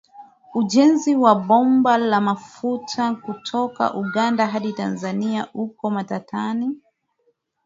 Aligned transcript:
Ujenzi 0.53 1.15
wa 1.15 1.35
bomba 1.35 1.97
la 1.97 2.21
mafuta 2.21 3.15
kutoka 3.15 3.93
Uganda 3.93 4.47
hadi 4.47 4.73
Tanzania 4.73 5.47
upo 5.53 5.89
matatani 5.89 6.77